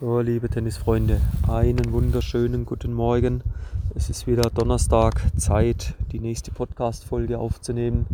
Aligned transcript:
So, 0.00 0.20
liebe 0.20 0.48
Tennisfreunde, 0.48 1.20
einen 1.46 1.92
wunderschönen 1.92 2.64
guten 2.64 2.94
Morgen. 2.94 3.42
Es 3.94 4.08
ist 4.08 4.26
wieder 4.26 4.48
Donnerstag, 4.48 5.20
Zeit, 5.36 5.94
die 6.10 6.20
nächste 6.20 6.52
Podcast-Folge 6.52 7.38
aufzunehmen. 7.38 8.06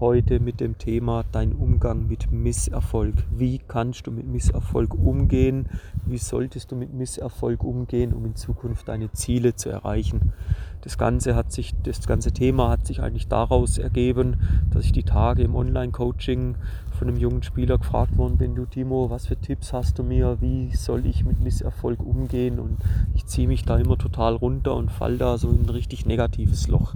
Heute 0.00 0.40
mit 0.40 0.60
dem 0.60 0.78
Thema 0.78 1.22
Dein 1.32 1.52
Umgang 1.52 2.08
mit 2.08 2.32
Misserfolg. 2.32 3.16
Wie 3.30 3.58
kannst 3.58 4.06
du 4.06 4.10
mit 4.10 4.26
Misserfolg 4.26 4.94
umgehen? 4.94 5.68
Wie 6.06 6.16
solltest 6.16 6.72
du 6.72 6.76
mit 6.76 6.94
Misserfolg 6.94 7.62
umgehen, 7.62 8.14
um 8.14 8.24
in 8.24 8.36
Zukunft 8.36 8.88
deine 8.88 9.12
Ziele 9.12 9.54
zu 9.54 9.68
erreichen? 9.68 10.32
Das 10.80 10.96
Ganze, 10.96 11.34
hat 11.34 11.52
sich, 11.52 11.74
das 11.82 12.06
ganze 12.06 12.32
Thema 12.32 12.70
hat 12.70 12.86
sich 12.86 13.02
eigentlich 13.02 13.28
daraus 13.28 13.76
ergeben, 13.76 14.38
dass 14.70 14.86
ich 14.86 14.92
die 14.92 15.02
Tage 15.02 15.42
im 15.42 15.54
Online-Coaching 15.54 16.56
von 16.94 17.08
einem 17.08 17.16
jungen 17.16 17.42
Spieler 17.42 17.78
gefragt 17.78 18.16
worden 18.16 18.38
bin, 18.38 18.54
du 18.54 18.66
Timo, 18.66 19.10
was 19.10 19.26
für 19.26 19.36
Tipps 19.36 19.72
hast 19.72 19.98
du 19.98 20.02
mir, 20.02 20.38
wie 20.40 20.74
soll 20.74 21.06
ich 21.06 21.24
mit 21.24 21.40
Misserfolg 21.40 22.00
umgehen? 22.00 22.58
Und 22.58 22.78
ich 23.14 23.26
ziehe 23.26 23.48
mich 23.48 23.64
da 23.64 23.76
immer 23.76 23.98
total 23.98 24.34
runter 24.34 24.74
und 24.74 24.90
fall 24.90 25.18
da 25.18 25.38
so 25.38 25.50
in 25.50 25.62
ein 25.62 25.70
richtig 25.70 26.06
negatives 26.06 26.68
Loch. 26.68 26.94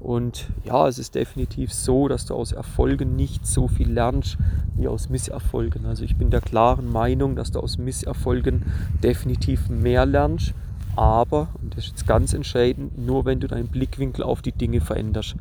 Und 0.00 0.48
ja, 0.64 0.86
es 0.88 0.98
ist 0.98 1.14
definitiv 1.14 1.72
so, 1.72 2.08
dass 2.08 2.26
du 2.26 2.34
aus 2.34 2.52
Erfolgen 2.52 3.16
nicht 3.16 3.46
so 3.46 3.68
viel 3.68 3.90
lernst 3.90 4.36
wie 4.76 4.88
aus 4.88 5.08
Misserfolgen. 5.08 5.86
Also 5.86 6.04
ich 6.04 6.16
bin 6.16 6.30
der 6.30 6.40
klaren 6.40 6.90
Meinung, 6.90 7.36
dass 7.36 7.52
du 7.52 7.60
aus 7.60 7.78
Misserfolgen 7.78 8.64
definitiv 9.02 9.68
mehr 9.68 10.04
lernst 10.04 10.54
aber, 10.96 11.48
und 11.60 11.76
das 11.76 11.84
ist 11.84 11.90
jetzt 11.90 12.06
ganz 12.06 12.34
entscheidend, 12.34 12.98
nur 12.98 13.24
wenn 13.24 13.40
du 13.40 13.48
deinen 13.48 13.68
Blickwinkel 13.68 14.22
auf 14.22 14.42
die 14.42 14.52
Dinge 14.52 14.80
veränderst. 14.80 15.34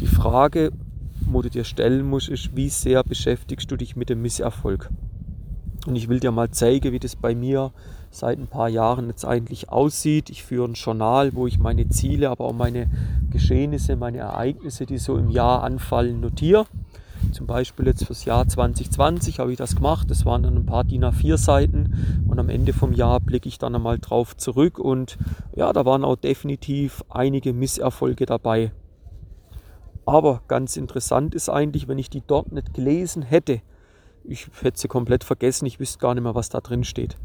Die 0.00 0.06
Frage, 0.06 0.72
wo 1.32 1.42
du 1.42 1.50
dir 1.50 1.64
stellen 1.64 2.08
musst, 2.08 2.28
ist, 2.28 2.56
wie 2.56 2.68
sehr 2.68 3.02
beschäftigst 3.02 3.70
du 3.70 3.76
dich 3.76 3.96
mit 3.96 4.08
dem 4.08 4.22
Misserfolg? 4.22 4.90
Und 5.86 5.96
ich 5.96 6.08
will 6.08 6.20
dir 6.20 6.30
mal 6.30 6.50
zeigen, 6.50 6.92
wie 6.92 7.00
das 7.00 7.16
bei 7.16 7.34
mir 7.34 7.72
seit 8.10 8.38
ein 8.38 8.46
paar 8.46 8.68
Jahren 8.68 9.08
jetzt 9.08 9.24
eigentlich 9.24 9.70
aussieht. 9.70 10.30
Ich 10.30 10.44
führe 10.44 10.68
ein 10.68 10.74
Journal, 10.74 11.34
wo 11.34 11.46
ich 11.46 11.58
meine 11.58 11.88
Ziele, 11.88 12.30
aber 12.30 12.44
auch 12.44 12.52
meine 12.52 12.88
Geschehnisse, 13.30 13.96
meine 13.96 14.18
Ereignisse, 14.18 14.86
die 14.86 14.98
so 14.98 15.16
im 15.16 15.30
Jahr 15.30 15.64
anfallen, 15.64 16.20
notiere. 16.20 16.66
Zum 17.32 17.46
Beispiel 17.46 17.86
jetzt 17.86 18.04
fürs 18.04 18.24
Jahr 18.24 18.46
2020 18.46 19.38
habe 19.38 19.52
ich 19.52 19.58
das 19.58 19.76
gemacht. 19.76 20.10
Das 20.10 20.24
waren 20.24 20.42
dann 20.42 20.56
ein 20.56 20.66
paar 20.66 20.84
DIN 20.84 21.04
A4 21.04 21.36
Seiten 21.36 22.24
und 22.28 22.38
am 22.38 22.48
Ende 22.48 22.72
vom 22.72 22.92
Jahr 22.92 23.20
blicke 23.20 23.48
ich 23.48 23.58
dann 23.58 23.74
einmal 23.74 23.98
drauf 23.98 24.36
zurück 24.36 24.78
und 24.78 25.16
ja, 25.54 25.72
da 25.72 25.84
waren 25.84 26.04
auch 26.04 26.16
definitiv 26.16 27.04
einige 27.08 27.52
Misserfolge 27.52 28.26
dabei. 28.26 28.72
Aber 30.04 30.42
ganz 30.48 30.76
interessant 30.76 31.34
ist 31.34 31.48
eigentlich, 31.48 31.88
wenn 31.88 31.98
ich 31.98 32.10
die 32.10 32.22
dort 32.26 32.52
nicht 32.52 32.74
gelesen 32.74 33.22
hätte, 33.22 33.60
ich 34.24 34.48
hätte 34.60 34.78
sie 34.78 34.88
komplett 34.88 35.24
vergessen, 35.24 35.66
ich 35.66 35.80
wüsste 35.80 35.98
gar 35.98 36.14
nicht 36.14 36.22
mehr, 36.22 36.34
was 36.34 36.48
da 36.48 36.60
drin 36.60 36.84
steht. 36.84 37.16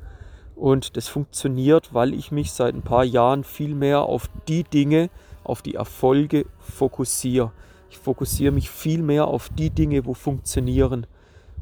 Und 0.56 0.98
das 0.98 1.08
funktioniert, 1.08 1.94
weil 1.94 2.14
ich 2.14 2.32
mich 2.32 2.52
seit 2.52 2.74
ein 2.74 2.82
paar 2.82 3.04
Jahren 3.04 3.44
viel 3.44 3.76
mehr 3.76 4.02
auf 4.02 4.28
die 4.48 4.64
Dinge, 4.64 5.10
auf 5.44 5.62
die 5.62 5.76
Erfolge 5.76 6.46
fokussiere. 6.60 7.52
Ich 7.90 8.00
fokussiere 8.00 8.52
mich 8.52 8.70
viel 8.70 9.04
mehr 9.04 9.28
auf 9.28 9.50
die 9.50 9.70
Dinge, 9.70 10.06
wo 10.06 10.14
funktionieren. 10.14 11.06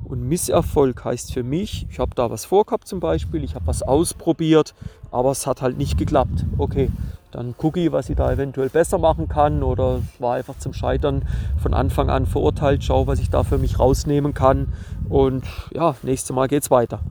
Und 0.04 0.28
Misserfolg 0.28 1.04
heißt 1.04 1.34
für 1.34 1.44
mich, 1.44 1.88
ich 1.90 2.00
habe 2.00 2.16
da 2.16 2.30
was 2.30 2.46
vorgehabt 2.46 2.88
zum 2.88 3.00
Beispiel, 3.00 3.44
ich 3.44 3.56
habe 3.56 3.68
was 3.68 3.82
ausprobiert, 3.82 4.74
aber 5.12 5.32
es 5.32 5.48
hat 5.48 5.62
halt 5.62 5.78
nicht 5.78 5.98
geklappt. 5.98 6.46
Okay, 6.58 6.90
dann 7.36 7.58
gucke 7.58 7.82
ich, 7.82 7.92
was 7.92 8.10
ich 8.10 8.16
da 8.16 8.32
eventuell 8.32 8.70
besser 8.70 8.98
machen 8.98 9.28
kann 9.28 9.62
oder 9.62 10.02
war 10.20 10.36
einfach 10.36 10.58
zum 10.58 10.74
Scheitern 10.74 11.24
von 11.62 11.74
Anfang 11.74 12.10
an 12.10 12.26
verurteilt, 12.26 12.84
schaue, 12.84 13.08
was 13.08 13.20
ich 13.20 13.30
da 13.30 13.44
für 13.44 13.58
mich 13.58 13.78
rausnehmen 13.78 14.34
kann 14.34 14.70
und 15.10 15.44
ja, 15.74 15.96
nächstes 16.02 16.34
Mal 16.34 16.48
geht 16.48 16.64
es 16.64 16.72
weiter. 16.72 17.02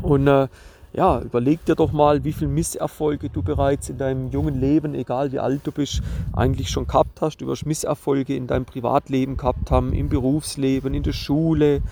Und 0.00 0.26
äh, 0.26 0.48
ja, 0.94 1.20
überleg 1.20 1.64
dir 1.66 1.74
doch 1.74 1.92
mal, 1.92 2.24
wie 2.24 2.32
viele 2.32 2.50
Misserfolge 2.50 3.28
du 3.28 3.42
bereits 3.42 3.90
in 3.90 3.98
deinem 3.98 4.30
jungen 4.30 4.58
Leben, 4.58 4.94
egal 4.94 5.32
wie 5.32 5.38
alt 5.38 5.62
du 5.64 5.72
bist, 5.72 6.02
eigentlich 6.32 6.70
schon 6.70 6.86
gehabt 6.86 7.20
hast. 7.20 7.38
Du 7.38 7.46
wirst 7.46 7.66
Misserfolge 7.66 8.34
in 8.34 8.46
deinem 8.46 8.64
Privatleben 8.64 9.36
gehabt 9.36 9.70
haben, 9.70 9.92
im 9.92 10.08
Berufsleben, 10.08 10.94
in 10.94 11.02
der 11.02 11.12
Schule, 11.12 11.82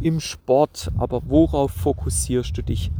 im 0.00 0.20
Sport. 0.20 0.90
Aber 0.98 1.22
worauf 1.26 1.72
fokussierst 1.72 2.56
du 2.56 2.62
dich? 2.62 2.92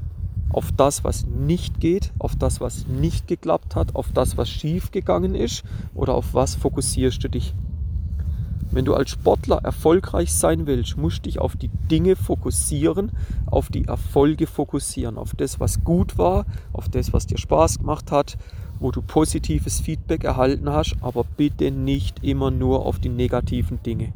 Auf 0.53 0.71
das, 0.73 1.03
was 1.03 1.27
nicht 1.27 1.81
geht, 1.81 2.13
auf 2.19 2.37
das, 2.37 2.61
was 2.61 2.87
nicht 2.87 3.27
geklappt 3.27 3.75
hat, 3.75 3.95
auf 3.95 4.13
das, 4.13 4.37
was 4.37 4.49
schief 4.49 4.91
gegangen 4.91 5.35
ist 5.35 5.65
oder 5.95 6.15
auf 6.15 6.35
was 6.35 6.55
fokussierst 6.55 7.25
du 7.25 7.29
dich? 7.29 7.55
Wenn 8.71 8.87
du 8.87 8.95
als 8.95 9.11
Sportler 9.11 9.61
erfolgreich 9.63 10.33
sein 10.33 10.67
willst, 10.67 10.97
musst 10.97 11.19
du 11.19 11.23
dich 11.23 11.39
auf 11.39 11.57
die 11.57 11.69
Dinge 11.91 12.17
fokussieren, 12.17 13.13
auf 13.45 13.69
die 13.69 13.85
Erfolge 13.85 14.47
fokussieren, 14.47 15.19
auf 15.19 15.35
das, 15.37 15.61
was 15.61 15.85
gut 15.85 16.17
war, 16.17 16.47
auf 16.73 16.89
das, 16.89 17.13
was 17.13 17.27
dir 17.27 17.37
Spaß 17.37 17.81
gemacht 17.81 18.11
hat, 18.11 18.39
wo 18.81 18.91
du 18.91 19.03
positives 19.03 19.81
Feedback 19.81 20.25
erhalten 20.25 20.71
hast, 20.71 20.97
aber 21.03 21.25
bitte 21.25 21.71
nicht 21.71 22.25
immer 22.25 22.51
nur 22.51 22.87
auf 22.87 22.99
die 22.99 23.11
negativen 23.11 23.83
Dinge. 23.83 24.15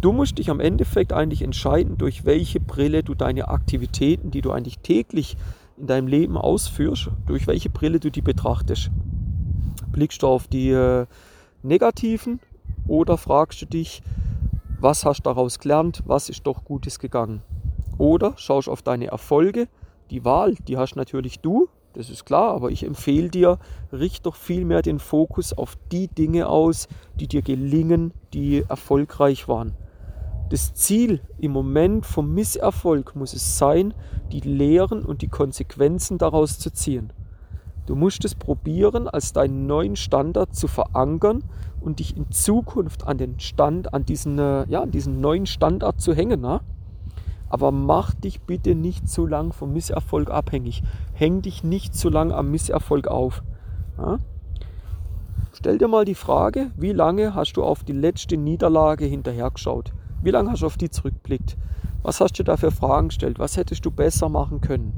Du 0.00 0.12
musst 0.12 0.38
dich 0.38 0.48
am 0.48 0.60
Endeffekt 0.60 1.12
eigentlich 1.12 1.42
entscheiden, 1.42 1.98
durch 1.98 2.24
welche 2.24 2.60
Brille 2.60 3.02
du 3.02 3.16
deine 3.16 3.48
Aktivitäten, 3.48 4.30
die 4.30 4.42
du 4.42 4.52
eigentlich 4.52 4.78
täglich 4.78 5.36
in 5.76 5.88
deinem 5.88 6.06
Leben 6.06 6.36
ausführst, 6.36 7.10
durch 7.26 7.48
welche 7.48 7.68
Brille 7.68 7.98
du 7.98 8.08
die 8.08 8.22
betrachtest. 8.22 8.90
Blickst 9.90 10.22
du 10.22 10.28
auf 10.28 10.46
die 10.46 10.70
äh, 10.70 11.06
negativen 11.64 12.38
oder 12.86 13.18
fragst 13.18 13.60
du 13.62 13.66
dich, 13.66 14.00
was 14.78 15.04
hast 15.04 15.20
du 15.20 15.30
daraus 15.30 15.58
gelernt, 15.58 16.04
was 16.06 16.28
ist 16.28 16.46
doch 16.46 16.64
Gutes 16.64 17.00
gegangen? 17.00 17.42
Oder 17.98 18.34
schaust 18.36 18.68
auf 18.68 18.82
deine 18.82 19.08
Erfolge, 19.08 19.66
die 20.10 20.24
Wahl, 20.24 20.54
die 20.68 20.76
hast 20.76 20.94
natürlich 20.94 21.40
du, 21.40 21.68
das 21.94 22.08
ist 22.08 22.24
klar, 22.24 22.54
aber 22.54 22.70
ich 22.70 22.84
empfehle 22.84 23.30
dir, 23.30 23.58
richte 23.92 24.22
doch 24.22 24.36
viel 24.36 24.64
mehr 24.64 24.82
den 24.82 25.00
Fokus 25.00 25.52
auf 25.52 25.76
die 25.90 26.06
Dinge 26.06 26.48
aus, 26.48 26.86
die 27.18 27.26
dir 27.26 27.42
gelingen, 27.42 28.12
die 28.32 28.62
erfolgreich 28.68 29.48
waren. 29.48 29.74
Das 30.50 30.72
Ziel 30.72 31.20
im 31.38 31.52
Moment 31.52 32.06
vom 32.06 32.32
Misserfolg 32.32 33.14
muss 33.14 33.34
es 33.34 33.58
sein, 33.58 33.92
die 34.32 34.40
Lehren 34.40 35.04
und 35.04 35.20
die 35.20 35.28
Konsequenzen 35.28 36.16
daraus 36.16 36.58
zu 36.58 36.72
ziehen. 36.72 37.12
Du 37.84 37.94
musst 37.94 38.24
es 38.24 38.34
probieren, 38.34 39.08
als 39.08 39.34
deinen 39.34 39.66
neuen 39.66 39.96
Standard 39.96 40.54
zu 40.54 40.66
verankern 40.66 41.44
und 41.80 41.98
dich 41.98 42.16
in 42.16 42.30
Zukunft 42.30 43.06
an 43.06 43.18
den 43.18 43.40
Stand, 43.40 43.92
an 43.92 44.04
diesen, 44.04 44.38
äh, 44.38 44.66
ja, 44.68 44.82
an 44.82 44.90
diesen 44.90 45.20
neuen 45.20 45.46
Standard 45.46 46.00
zu 46.00 46.14
hängen. 46.14 46.40
Na? 46.40 46.60
Aber 47.50 47.70
mach 47.70 48.14
dich 48.14 48.40
bitte 48.42 48.74
nicht 48.74 49.08
zu 49.08 49.26
lang 49.26 49.52
vom 49.52 49.72
Misserfolg 49.72 50.30
abhängig. 50.30 50.82
Häng 51.12 51.42
dich 51.42 51.62
nicht 51.62 51.94
zu 51.94 52.08
lang 52.08 52.32
am 52.32 52.50
Misserfolg 52.50 53.06
auf. 53.06 53.42
Na? 53.96 54.18
Stell 55.52 55.78
dir 55.78 55.88
mal 55.88 56.04
die 56.04 56.14
Frage, 56.14 56.70
wie 56.76 56.92
lange 56.92 57.34
hast 57.34 57.54
du 57.54 57.64
auf 57.64 57.84
die 57.84 57.92
letzte 57.92 58.36
Niederlage 58.36 59.06
hinterhergeschaut? 59.06 59.92
Wie 60.22 60.30
lange 60.30 60.50
hast 60.50 60.62
du 60.62 60.66
auf 60.66 60.76
die 60.76 60.90
zurückblickt? 60.90 61.56
Was 62.02 62.20
hast 62.20 62.38
du 62.38 62.42
da 62.42 62.56
für 62.56 62.70
Fragen 62.70 63.08
gestellt? 63.08 63.38
Was 63.38 63.56
hättest 63.56 63.84
du 63.84 63.90
besser 63.90 64.28
machen 64.28 64.60
können? 64.60 64.94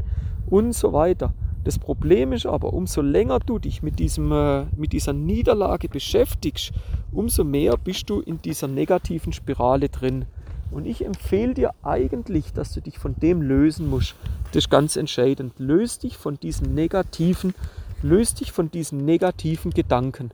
Und 0.47 0.73
so 0.75 0.93
weiter. 0.93 1.35
Das 1.63 1.79
Problem 1.79 2.33
ist 2.33 2.47
aber, 2.47 2.73
umso 2.73 3.03
länger 3.03 3.39
du 3.39 3.59
dich 3.59 3.83
mit, 3.83 3.99
diesem, 3.99 4.33
äh, 4.33 4.65
mit 4.77 4.93
dieser 4.93 5.13
Niederlage 5.13 5.89
beschäftigst, 5.89 6.73
umso 7.13 7.45
mehr 7.45 7.77
bist 7.77 8.09
du 8.09 8.21
in 8.21 8.41
dieser 8.41 8.67
negativen 8.67 9.33
Spirale 9.33 9.91
drin. 9.91 10.25
Und 10.71 10.87
ich 10.87 11.05
empfehle 11.05 11.53
dir 11.53 11.75
eigentlich, 11.83 12.53
dass 12.53 12.73
du 12.73 12.81
dich 12.81 12.99
von 12.99 13.15
dem 13.17 13.43
lösen 13.43 13.91
musst. 13.91 14.15
Das 14.53 14.65
ist 14.65 14.71
ganz 14.71 14.97
entscheidend. 14.97 15.55
Löst 15.59 16.03
dich 16.05 16.17
von 16.17 16.39
diesen 16.41 16.75
negativen, 16.75 17.55
löst 18.03 18.41
dich 18.41 18.53
von 18.53 18.71
diesen 18.71 19.05
negativen 19.05 19.73
Gedanken. 19.73 20.31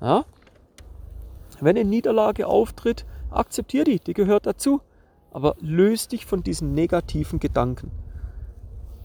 Ja? 0.00 0.24
Wenn 1.60 1.76
eine 1.76 1.88
Niederlage 1.88 2.46
auftritt, 2.46 3.04
akzeptiere 3.30 3.84
die, 3.84 4.00
die 4.00 4.14
gehört 4.14 4.46
dazu. 4.46 4.80
Aber 5.32 5.54
löst 5.60 6.12
dich 6.12 6.26
von 6.26 6.42
diesen 6.42 6.74
negativen 6.74 7.38
Gedanken. 7.38 7.92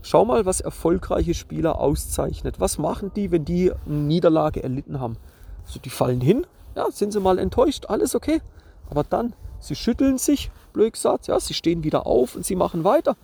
Schau 0.02 0.26
mal, 0.26 0.46
was 0.46 0.62
erfolgreiche 0.62 1.34
Spieler 1.34 1.80
auszeichnet. 1.80 2.60
Was 2.60 2.78
machen 2.78 3.12
die, 3.16 3.32
wenn 3.32 3.46
die 3.46 3.72
eine 3.72 3.96
Niederlage 3.96 4.64
erlitten 4.64 5.00
haben? 5.00 5.18
Also 5.66 5.80
die 5.80 5.90
fallen 5.90 6.22
hin, 6.22 6.46
ja, 6.76 6.92
sind 6.92 7.12
sie 7.12 7.20
mal 7.20 7.40
enttäuscht, 7.40 7.88
alles 7.88 8.16
okay. 8.16 8.42
Aber 8.90 9.04
dann, 9.04 9.34
sie 9.60 9.76
schütteln 9.76 10.18
sich, 10.18 10.52
blöd 10.74 10.94
gesagt, 10.94 11.28
ja, 11.28 11.40
sie 11.40 11.54
stehen 11.54 11.84
wieder 11.84 12.06
auf 12.06 12.36
und 12.36 12.46
sie 12.46 12.56
machen 12.56 12.84
weiter. 12.84 13.16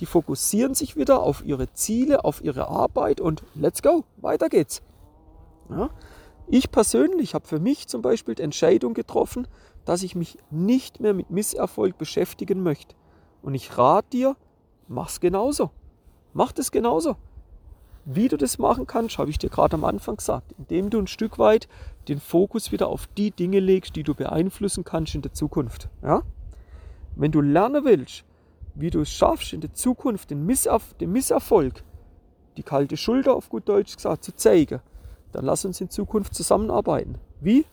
Die 0.00 0.06
fokussieren 0.06 0.74
sich 0.74 0.96
wieder 0.96 1.20
auf 1.20 1.42
ihre 1.44 1.72
Ziele, 1.72 2.24
auf 2.24 2.42
ihre 2.44 2.68
Arbeit 2.68 3.20
und 3.20 3.42
let's 3.54 3.82
go, 3.82 4.04
weiter 4.18 4.48
geht's. 4.48 4.82
Ja. 5.70 5.88
Ich 6.48 6.70
persönlich 6.70 7.34
habe 7.34 7.46
für 7.46 7.58
mich 7.58 7.88
zum 7.88 8.02
Beispiel 8.02 8.36
die 8.36 8.42
Entscheidung 8.42 8.94
getroffen, 8.94 9.48
dass 9.84 10.02
ich 10.02 10.14
mich 10.14 10.38
nicht 10.50 11.00
mehr 11.00 11.12
mit 11.12 11.30
Misserfolg 11.30 11.98
beschäftigen 11.98 12.62
möchte. 12.62 12.94
Und 13.42 13.54
ich 13.54 13.76
rate 13.76 14.10
dir, 14.10 14.36
mach's 14.86 15.20
genauso. 15.20 15.70
Mach 16.32 16.52
das 16.52 16.70
genauso. 16.70 17.16
Wie 18.04 18.28
du 18.28 18.36
das 18.36 18.58
machen 18.58 18.86
kannst, 18.86 19.18
habe 19.18 19.30
ich 19.30 19.38
dir 19.38 19.50
gerade 19.50 19.74
am 19.74 19.84
Anfang 19.84 20.18
gesagt, 20.18 20.54
indem 20.58 20.90
du 20.90 21.00
ein 21.00 21.08
Stück 21.08 21.40
weit 21.40 21.66
den 22.06 22.20
Fokus 22.20 22.70
wieder 22.70 22.86
auf 22.86 23.08
die 23.18 23.32
Dinge 23.32 23.58
legst, 23.58 23.96
die 23.96 24.04
du 24.04 24.14
beeinflussen 24.14 24.84
kannst 24.84 25.16
in 25.16 25.22
der 25.22 25.32
Zukunft. 25.32 25.88
Ja? 26.02 26.22
Wenn 27.16 27.32
du 27.32 27.40
lernen 27.40 27.84
willst, 27.84 28.24
wie 28.76 28.90
du 28.90 29.00
es 29.00 29.10
schaffst, 29.10 29.52
in 29.52 29.60
der 29.60 29.74
Zukunft 29.74 30.30
den, 30.30 30.46
Misserf 30.46 30.94
den 30.94 31.10
Misserfolg, 31.10 31.82
die 32.56 32.62
kalte 32.62 32.96
Schulter 32.96 33.34
auf 33.34 33.48
gut 33.48 33.68
Deutsch 33.68 33.96
gesagt, 33.96 34.22
zu 34.22 34.36
zeigen, 34.36 34.80
dann 35.32 35.44
lass 35.44 35.64
uns 35.64 35.80
in 35.80 35.90
Zukunft 35.90 36.34
zusammenarbeiten. 36.34 37.16
Wie? 37.40 37.66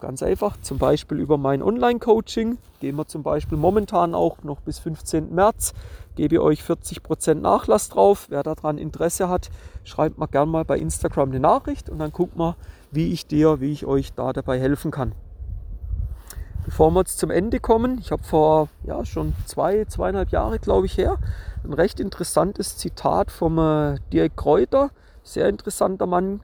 Ganz 0.00 0.22
einfach, 0.22 0.60
zum 0.60 0.78
Beispiel 0.78 1.18
über 1.18 1.38
mein 1.38 1.62
Online-Coaching. 1.62 2.58
Gehen 2.80 2.96
wir 2.96 3.06
zum 3.06 3.22
Beispiel 3.22 3.56
momentan 3.56 4.14
auch 4.14 4.42
noch 4.42 4.60
bis 4.60 4.78
15. 4.78 5.34
März. 5.34 5.72
Gebe 6.14 6.42
euch 6.42 6.60
40% 6.62 7.34
Nachlass 7.34 7.88
drauf. 7.88 8.26
Wer 8.28 8.42
daran 8.42 8.76
Interesse 8.76 9.28
hat, 9.28 9.50
schreibt 9.82 10.18
mir 10.18 10.28
gerne 10.28 10.50
mal 10.50 10.64
bei 10.64 10.78
Instagram 10.78 11.30
eine 11.30 11.40
Nachricht 11.40 11.88
und 11.88 11.98
dann 11.98 12.12
guckt 12.12 12.36
mal, 12.36 12.56
wie 12.90 13.12
ich 13.12 13.26
dir, 13.26 13.60
wie 13.60 13.72
ich 13.72 13.86
euch 13.86 14.12
da 14.12 14.32
dabei 14.32 14.60
helfen 14.60 14.90
kann. 14.90 15.12
Bevor 16.64 16.90
wir 16.92 17.00
jetzt 17.00 17.18
zum 17.18 17.30
Ende 17.30 17.60
kommen, 17.60 17.98
ich 17.98 18.10
habe 18.10 18.22
vor 18.22 18.68
ja, 18.84 19.04
schon 19.04 19.34
zwei, 19.44 19.84
zweieinhalb 19.84 20.30
Jahre, 20.30 20.58
glaube 20.58 20.86
ich, 20.86 20.96
her, 20.96 21.18
ein 21.62 21.72
recht 21.72 22.00
interessantes 22.00 22.78
Zitat 22.78 23.30
vom 23.30 23.58
äh, 23.58 23.96
Dirk 24.12 24.36
Kräuter, 24.36 24.90
sehr 25.22 25.48
interessanter 25.48 26.06
Mann, 26.06 26.40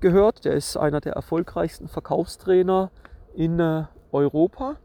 gehört. 0.00 0.44
Der 0.44 0.54
ist 0.54 0.76
einer 0.76 1.00
der 1.00 1.14
erfolgreichsten 1.14 1.88
Verkaufstrainer 1.88 2.90
in 3.34 3.60
äh, 3.60 3.84
Europa. 4.12 4.76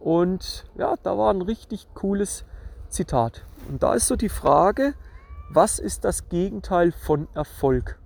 Und 0.00 0.66
ja, 0.76 0.94
da 1.02 1.16
war 1.16 1.32
ein 1.32 1.42
richtig 1.42 1.88
cooles 1.94 2.44
Zitat. 2.88 3.44
Und 3.68 3.82
da 3.82 3.94
ist 3.94 4.06
so 4.06 4.16
die 4.16 4.28
Frage, 4.28 4.94
was 5.50 5.78
ist 5.78 6.04
das 6.04 6.28
Gegenteil 6.28 6.92
von 6.92 7.28
Erfolg? 7.34 7.98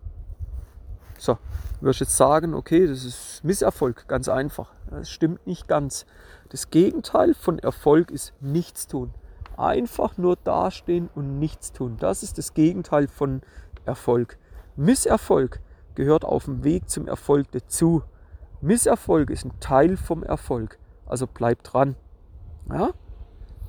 So, 1.19 1.39
wirst 1.81 2.01
jetzt 2.01 2.17
sagen, 2.17 2.55
okay, 2.55 2.87
das 2.87 3.05
ist 3.05 3.45
Misserfolg, 3.45 4.09
ganz 4.09 4.29
einfach. 4.29 4.73
Das 4.91 5.11
stimmt 5.11 5.47
nicht 5.47 5.69
ganz. 5.69 6.07
Das 6.49 6.71
Gegenteil 6.71 7.35
von 7.35 7.59
Erfolg 7.59 8.11
ist 8.11 8.33
Nichtstun. 8.41 9.13
Einfach 9.57 10.17
nur 10.17 10.37
dastehen 10.37 11.11
und 11.15 11.39
nichts 11.39 11.73
tun. 11.73 11.97
Das 12.01 12.23
ist 12.23 12.39
das 12.39 12.55
Gegenteil 12.55 13.09
von 13.09 13.43
Erfolg. 13.85 14.39
Misserfolg 14.77 15.61
gehört 16.01 16.25
auf 16.25 16.47
dem 16.47 16.65
Weg 16.65 16.89
zum 16.89 17.07
Erfolg 17.07 17.51
dazu. 17.51 18.03
Misserfolg 18.63 19.29
ist 19.29 19.45
ein 19.45 19.53
Teil 19.61 19.99
vom 19.99 20.23
Erfolg. 20.23 20.79
Also 21.05 21.27
bleib 21.27 21.63
dran. 21.63 21.95
Ja? 22.71 22.93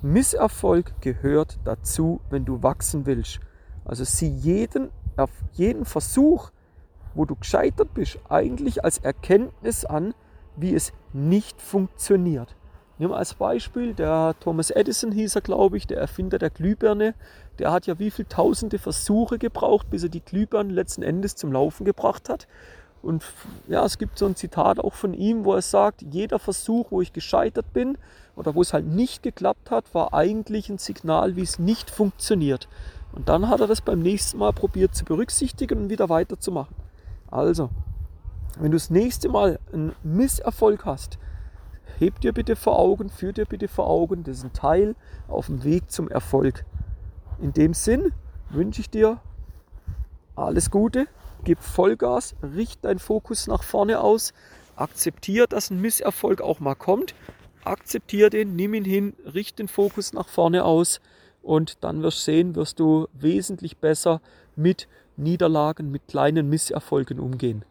Misserfolg 0.00 0.98
gehört 1.02 1.58
dazu, 1.64 2.22
wenn 2.30 2.46
du 2.46 2.62
wachsen 2.62 3.04
willst. 3.04 3.40
Also 3.84 4.04
sieh 4.04 4.30
jeden, 4.30 4.88
jeden 5.52 5.84
Versuch, 5.84 6.52
wo 7.14 7.26
du 7.26 7.36
gescheitert 7.36 7.92
bist, 7.92 8.18
eigentlich 8.30 8.82
als 8.82 8.96
Erkenntnis 8.96 9.84
an, 9.84 10.14
wie 10.56 10.74
es 10.74 10.94
nicht 11.12 11.60
funktioniert. 11.60 12.56
Wir 13.02 13.16
als 13.16 13.34
Beispiel, 13.34 13.94
der 13.94 14.36
Thomas 14.38 14.70
Edison 14.70 15.10
hieß 15.10 15.34
er, 15.34 15.40
glaube 15.40 15.76
ich, 15.76 15.88
der 15.88 15.98
Erfinder 15.98 16.38
der 16.38 16.50
Glühbirne. 16.50 17.14
Der 17.58 17.72
hat 17.72 17.88
ja 17.88 17.98
wie 17.98 18.12
viele 18.12 18.28
tausende 18.28 18.78
Versuche 18.78 19.40
gebraucht, 19.40 19.90
bis 19.90 20.04
er 20.04 20.08
die 20.08 20.20
Glühbirne 20.20 20.72
letzten 20.72 21.02
Endes 21.02 21.34
zum 21.34 21.50
Laufen 21.50 21.84
gebracht 21.84 22.28
hat. 22.28 22.46
Und 23.02 23.24
ja, 23.66 23.84
es 23.84 23.98
gibt 23.98 24.20
so 24.20 24.26
ein 24.26 24.36
Zitat 24.36 24.78
auch 24.78 24.94
von 24.94 25.14
ihm, 25.14 25.44
wo 25.44 25.52
er 25.52 25.62
sagt, 25.62 26.02
jeder 26.02 26.38
Versuch, 26.38 26.92
wo 26.92 27.02
ich 27.02 27.12
gescheitert 27.12 27.72
bin 27.72 27.98
oder 28.36 28.54
wo 28.54 28.62
es 28.62 28.72
halt 28.72 28.86
nicht 28.86 29.24
geklappt 29.24 29.72
hat, 29.72 29.92
war 29.96 30.14
eigentlich 30.14 30.68
ein 30.68 30.78
Signal, 30.78 31.34
wie 31.34 31.42
es 31.42 31.58
nicht 31.58 31.90
funktioniert. 31.90 32.68
Und 33.10 33.28
dann 33.28 33.48
hat 33.48 33.58
er 33.58 33.66
das 33.66 33.80
beim 33.80 33.98
nächsten 33.98 34.38
Mal 34.38 34.52
probiert 34.52 34.94
zu 34.94 35.04
berücksichtigen 35.04 35.76
und 35.80 35.90
wieder 35.90 36.08
weiterzumachen. 36.08 36.76
Also, 37.32 37.68
wenn 38.60 38.70
du 38.70 38.76
das 38.76 38.90
nächste 38.90 39.28
Mal 39.28 39.58
einen 39.72 39.92
Misserfolg 40.04 40.84
hast, 40.84 41.18
heb 41.98 42.20
dir 42.20 42.32
bitte 42.32 42.56
vor 42.56 42.78
Augen, 42.78 43.10
führ 43.10 43.32
dir 43.32 43.44
bitte 43.44 43.68
vor 43.68 43.88
Augen, 43.88 44.24
das 44.24 44.38
ist 44.38 44.44
ein 44.44 44.52
Teil 44.52 44.94
auf 45.28 45.46
dem 45.46 45.64
Weg 45.64 45.90
zum 45.90 46.08
Erfolg. 46.08 46.64
In 47.40 47.52
dem 47.52 47.74
Sinn 47.74 48.12
wünsche 48.50 48.80
ich 48.80 48.90
dir 48.90 49.20
alles 50.36 50.70
Gute, 50.70 51.06
gib 51.44 51.62
Vollgas, 51.62 52.34
richte 52.42 52.88
deinen 52.88 52.98
Fokus 52.98 53.46
nach 53.46 53.62
vorne 53.62 54.00
aus, 54.00 54.32
akzeptiere, 54.76 55.48
dass 55.48 55.70
ein 55.70 55.80
Misserfolg 55.80 56.40
auch 56.40 56.60
mal 56.60 56.74
kommt, 56.74 57.14
akzeptiere 57.64 58.30
den, 58.30 58.56
nimm 58.56 58.74
ihn 58.74 58.84
hin, 58.84 59.14
richte 59.32 59.62
den 59.62 59.68
Fokus 59.68 60.12
nach 60.12 60.28
vorne 60.28 60.64
aus 60.64 61.00
und 61.42 61.84
dann 61.84 62.02
wirst 62.02 62.18
du 62.18 62.22
sehen, 62.22 62.54
wirst 62.54 62.80
du 62.80 63.08
wesentlich 63.12 63.76
besser 63.78 64.20
mit 64.56 64.88
Niederlagen, 65.16 65.90
mit 65.90 66.08
kleinen 66.08 66.48
Misserfolgen 66.48 67.18
umgehen. 67.18 67.64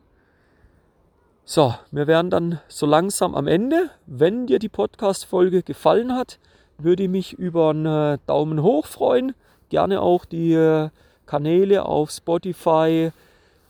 So, 1.43 1.73
wir 1.91 2.07
wären 2.07 2.29
dann 2.29 2.59
so 2.67 2.85
langsam 2.85 3.33
am 3.35 3.47
Ende. 3.47 3.89
Wenn 4.05 4.45
dir 4.45 4.59
die 4.59 4.69
Podcast-Folge 4.69 5.63
gefallen 5.63 6.15
hat, 6.15 6.39
würde 6.77 7.03
ich 7.03 7.09
mich 7.09 7.33
über 7.33 7.71
einen 7.71 7.85
äh, 7.85 8.17
Daumen 8.27 8.61
hoch 8.61 8.85
freuen. 8.85 9.33
Gerne 9.69 10.01
auch 10.01 10.23
die 10.25 10.53
äh, 10.53 10.89
Kanäle 11.25 11.85
auf 11.85 12.11
Spotify, 12.11 13.11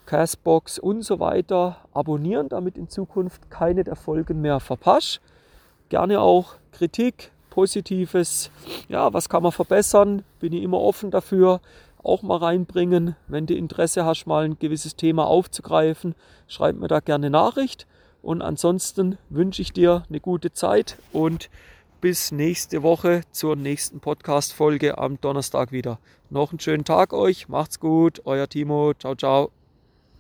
Castbox 0.06 0.80
und 0.80 1.04
so 1.04 1.20
weiter 1.20 1.78
abonnieren, 1.94 2.50
damit 2.50 2.78
in 2.78 2.90
Zukunft 2.90 3.50
keine 3.50 3.86
der 3.86 3.96
Folgen 3.96 4.42
mehr 4.42 4.60
verpasst. 4.60 5.22
Gerne 5.88 6.20
auch 6.20 6.56
Kritik, 6.74 7.32
Positives, 7.50 8.52
ja, 8.90 9.14
was 9.14 9.30
kann 9.30 9.44
man 9.44 9.52
verbessern, 9.54 10.24
bin 10.40 10.54
ich 10.54 10.64
immer 10.64 10.80
offen 10.80 11.10
dafür 11.10 11.62
auch 12.04 12.22
mal 12.22 12.38
reinbringen. 12.38 13.16
Wenn 13.28 13.46
du 13.46 13.56
Interesse 13.56 14.06
hast, 14.06 14.26
mal 14.26 14.46
ein 14.46 14.60
gewisses 14.60 14.96
Thema 14.96 15.28
aufzugreifen, 15.28 16.16
schreib 16.48 16.76
mir 16.78 16.88
da 16.88 17.00
gerne 17.00 17.30
Nachricht. 17.30 17.88
Und 18.22 18.42
ansonsten 18.42 19.18
wünsche 19.30 19.62
ich 19.62 19.74
dir 19.74 20.04
eine 20.10 20.20
gute 20.20 20.54
Zeit 20.54 20.98
und 21.12 21.50
bis 22.02 22.32
nächste 22.32 22.84
Woche 22.84 23.22
zur 23.32 23.56
nächsten 23.56 24.00
Podcast-Folge 24.00 24.98
am 24.98 25.22
Donnerstag 25.22 25.72
wieder. 25.72 26.00
Noch 26.30 26.52
einen 26.52 26.60
schönen 26.60 26.86
Tag 26.86 27.14
euch, 27.14 27.48
macht's 27.48 27.80
gut, 27.80 28.22
euer 28.26 28.48
Timo, 28.48 28.94
ciao, 28.94 29.16
ciao. 29.16 29.61